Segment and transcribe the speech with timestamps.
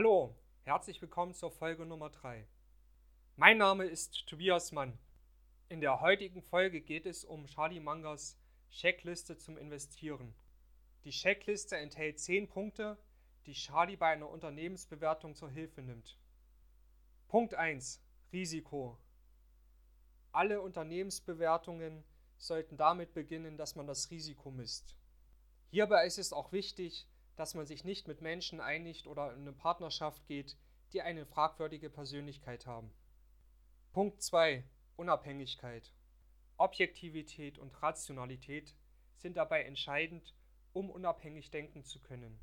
[0.00, 0.32] Hallo,
[0.62, 2.46] herzlich willkommen zur Folge Nummer 3.
[3.34, 4.96] Mein Name ist Tobias Mann.
[5.68, 8.38] In der heutigen Folge geht es um Charlie Mangas
[8.70, 10.36] Checkliste zum Investieren.
[11.02, 12.96] Die Checkliste enthält 10 Punkte,
[13.46, 16.16] die Charlie bei einer Unternehmensbewertung zur Hilfe nimmt.
[17.26, 18.00] Punkt 1.
[18.32, 19.00] Risiko.
[20.30, 22.04] Alle Unternehmensbewertungen
[22.36, 24.94] sollten damit beginnen, dass man das Risiko misst.
[25.72, 27.08] Hierbei ist es auch wichtig,
[27.38, 30.56] dass man sich nicht mit Menschen einigt oder in eine Partnerschaft geht,
[30.92, 32.92] die eine fragwürdige Persönlichkeit haben.
[33.92, 34.64] Punkt 2.
[34.96, 35.92] Unabhängigkeit.
[36.56, 38.74] Objektivität und Rationalität
[39.14, 40.34] sind dabei entscheidend,
[40.72, 42.40] um unabhängig denken zu können.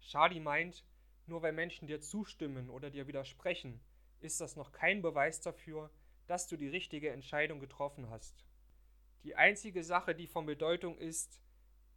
[0.00, 0.84] Charlie meint,
[1.26, 3.80] nur weil Menschen dir zustimmen oder dir widersprechen,
[4.20, 5.90] ist das noch kein Beweis dafür,
[6.28, 8.44] dass du die richtige Entscheidung getroffen hast.
[9.24, 11.40] Die einzige Sache, die von Bedeutung ist,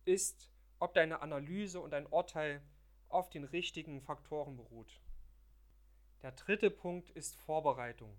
[0.04, 0.50] ist,
[0.80, 2.62] ob deine Analyse und dein Urteil
[3.10, 5.02] auf den richtigen Faktoren beruht.
[6.22, 8.18] Der dritte Punkt ist Vorbereitung.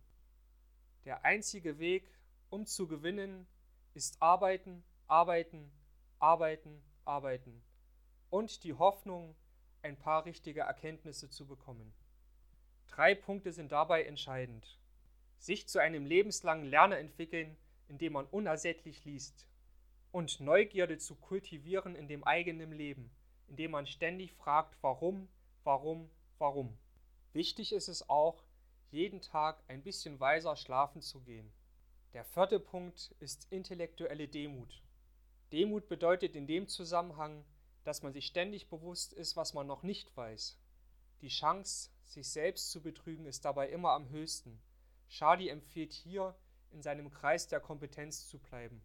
[1.05, 2.11] Der einzige Weg,
[2.51, 3.47] um zu gewinnen,
[3.95, 5.73] ist arbeiten, arbeiten,
[6.19, 7.63] arbeiten, arbeiten
[8.31, 9.35] und die Hoffnung,
[9.83, 11.95] ein paar richtige Erkenntnisse zu bekommen.
[12.89, 14.79] Drei Punkte sind dabei entscheidend.
[15.39, 19.47] Sich zu einem lebenslangen Lerner entwickeln, indem man unersättlich liest.
[20.11, 23.11] Und Neugierde zu kultivieren in dem eigenen Leben,
[23.47, 25.29] indem man ständig fragt, warum,
[25.65, 26.79] warum, warum.
[27.33, 28.43] Wichtig ist es auch,
[28.91, 31.53] jeden Tag ein bisschen weiser schlafen zu gehen.
[32.15, 34.83] Der vierte Punkt ist intellektuelle Demut.
[35.53, 37.45] Demut bedeutet in dem Zusammenhang,
[37.85, 40.59] dass man sich ständig bewusst ist, was man noch nicht weiß.
[41.21, 44.61] Die Chance, sich selbst zu betrügen, ist dabei immer am höchsten.
[45.09, 46.35] Charlie empfiehlt hier,
[46.71, 48.83] in seinem Kreis der Kompetenz zu bleiben.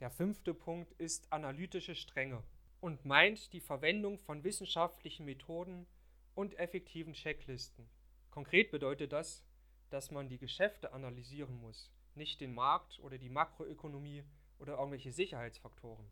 [0.00, 2.42] Der fünfte Punkt ist analytische Strenge
[2.80, 5.86] und meint die Verwendung von wissenschaftlichen Methoden
[6.34, 7.88] und effektiven Checklisten.
[8.30, 9.44] Konkret bedeutet das,
[9.90, 14.24] dass man die Geschäfte analysieren muss, nicht den Markt oder die Makroökonomie
[14.58, 16.10] oder irgendwelche Sicherheitsfaktoren.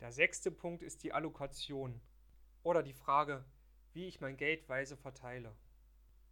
[0.00, 2.00] Der sechste Punkt ist die Allokation
[2.62, 3.44] oder die Frage,
[3.92, 5.54] wie ich mein Geld weise verteile.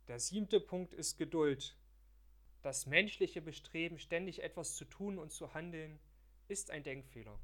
[0.09, 1.77] Der siebte Punkt ist Geduld.
[2.63, 6.01] Das menschliche Bestreben, ständig etwas zu tun und zu handeln,
[6.51, 7.39] ist ein Denkfehler.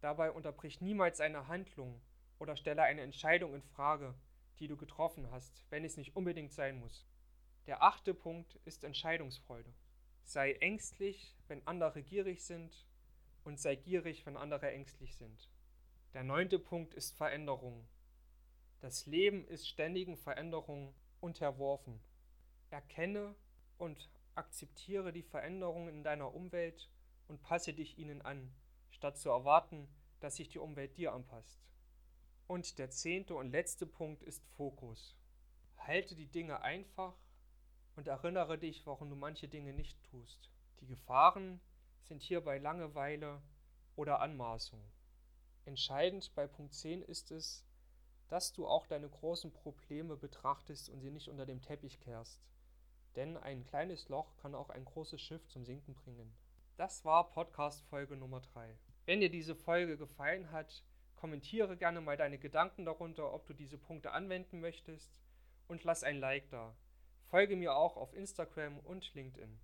[0.00, 2.00] Dabei unterbrich niemals eine Handlung
[2.38, 4.14] oder stelle eine Entscheidung in Frage,
[4.58, 7.06] die du getroffen hast, wenn es nicht unbedingt sein muss.
[7.66, 9.72] Der achte Punkt ist Entscheidungsfreude.
[10.24, 12.86] Sei ängstlich, wenn andere gierig sind
[13.44, 15.50] und sei gierig, wenn andere ängstlich sind.
[16.14, 17.86] Der neunte Punkt ist Veränderung.
[18.80, 22.00] Das Leben ist ständigen Veränderungen unterworfen.
[22.70, 23.34] Erkenne
[23.78, 26.88] und akzeptiere die Veränderungen in deiner Umwelt
[27.28, 28.54] und passe dich ihnen an,
[28.90, 29.88] statt zu erwarten,
[30.20, 31.60] dass sich die Umwelt dir anpasst.
[32.46, 35.16] Und der zehnte und letzte Punkt ist Fokus.
[35.76, 37.14] Halte die Dinge einfach
[37.96, 40.50] und erinnere dich, warum du manche Dinge nicht tust.
[40.80, 41.60] Die Gefahren
[42.02, 43.42] sind hierbei Langeweile
[43.96, 44.80] oder Anmaßung.
[45.64, 47.64] Entscheidend bei Punkt 10 ist es,
[48.28, 52.40] dass du auch deine großen Probleme betrachtest und sie nicht unter dem Teppich kehrst.
[53.16, 56.32] Denn ein kleines Loch kann auch ein großes Schiff zum Sinken bringen.
[56.76, 58.76] Das war Podcast Folge Nummer 3.
[59.06, 63.78] Wenn dir diese Folge gefallen hat, kommentiere gerne mal deine Gedanken darunter, ob du diese
[63.78, 65.10] Punkte anwenden möchtest
[65.68, 66.76] und lass ein Like da.
[67.30, 69.58] Folge mir auch auf Instagram und LinkedIn.